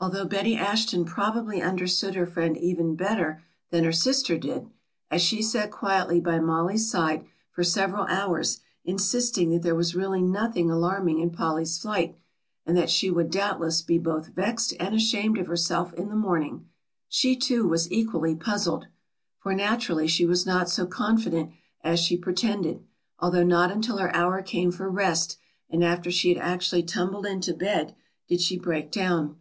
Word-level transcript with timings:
Although 0.00 0.26
Betty 0.26 0.54
Ashton 0.54 1.04
probably 1.04 1.60
understood 1.60 2.14
her 2.14 2.24
friend 2.24 2.56
even 2.56 2.94
better 2.94 3.42
than 3.72 3.82
her 3.82 3.90
sister 3.90 4.38
did, 4.38 4.70
as 5.10 5.20
she 5.20 5.42
sat 5.42 5.72
quietly 5.72 6.20
by 6.20 6.38
Mollie's 6.38 6.88
side 6.88 7.24
for 7.50 7.64
several 7.64 8.04
hours 8.04 8.60
insisting 8.84 9.50
that 9.50 9.62
there 9.62 9.74
was 9.74 9.96
really 9.96 10.22
nothing 10.22 10.70
alarming 10.70 11.18
in 11.18 11.30
Polly's 11.30 11.76
flight 11.78 12.16
and 12.64 12.76
that 12.76 12.90
she 12.90 13.10
would 13.10 13.28
doubtless 13.28 13.82
be 13.82 13.98
both 13.98 14.28
vexed 14.28 14.72
and 14.78 14.94
ashamed 14.94 15.36
of 15.36 15.48
herself 15.48 15.92
in 15.94 16.10
the 16.10 16.14
morning, 16.14 16.68
she 17.08 17.34
too 17.34 17.66
was 17.66 17.90
equally 17.90 18.36
puzzled. 18.36 18.86
For 19.40 19.52
naturally 19.52 20.06
she 20.06 20.24
was 20.24 20.46
not 20.46 20.70
so 20.70 20.86
confident 20.86 21.50
as 21.82 21.98
she 21.98 22.16
pretended, 22.16 22.84
although 23.18 23.42
not 23.42 23.72
until 23.72 23.98
her 23.98 24.14
hour 24.14 24.42
came 24.42 24.70
for 24.70 24.88
rest 24.88 25.38
and 25.68 25.82
after 25.82 26.08
she 26.12 26.28
had 26.32 26.38
actually 26.38 26.84
tumbled 26.84 27.26
into 27.26 27.52
bed 27.52 27.96
did 28.28 28.40
she 28.40 28.56
break 28.56 28.92
down. 28.92 29.34